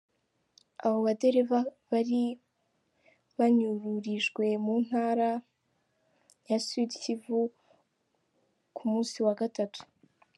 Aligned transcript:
Abo 0.83 0.97
badereva 1.07 1.57
bari 1.89 2.21
banyururijwe 3.37 4.45
mu 4.63 4.75
ntara 4.85 5.29
ya 6.49 6.57
Sud 6.65 6.91
Kivu 7.03 7.39
ku 8.75 8.83
musi 8.91 9.17
wa 9.25 9.33
gatatu. 9.41 9.81